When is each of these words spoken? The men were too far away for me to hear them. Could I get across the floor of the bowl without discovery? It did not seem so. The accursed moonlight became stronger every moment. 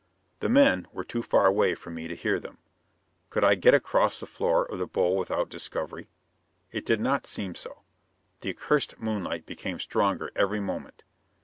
The 0.39 0.49
men 0.49 0.87
were 0.91 1.03
too 1.03 1.21
far 1.21 1.45
away 1.45 1.75
for 1.75 1.91
me 1.91 2.07
to 2.07 2.15
hear 2.15 2.39
them. 2.39 2.57
Could 3.29 3.43
I 3.43 3.53
get 3.53 3.75
across 3.75 4.19
the 4.19 4.25
floor 4.25 4.65
of 4.65 4.79
the 4.79 4.87
bowl 4.87 5.15
without 5.15 5.47
discovery? 5.47 6.09
It 6.71 6.87
did 6.87 6.99
not 6.99 7.27
seem 7.27 7.53
so. 7.53 7.83
The 8.39 8.49
accursed 8.49 8.99
moonlight 8.99 9.45
became 9.45 9.77
stronger 9.79 10.31
every 10.35 10.59
moment. 10.59 11.03